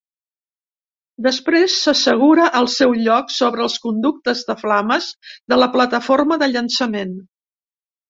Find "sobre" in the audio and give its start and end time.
3.37-3.65